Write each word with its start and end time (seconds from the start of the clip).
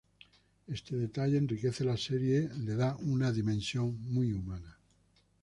Este 0.67 0.95
detalle 0.95 1.37
enriquece 1.37 1.83
la 1.85 1.95
serie, 1.95 2.49
le 2.65 2.73
da 2.75 2.97
una 3.01 3.31
dimensión 3.31 4.01
muy 4.11 4.33
humana. 4.33 4.79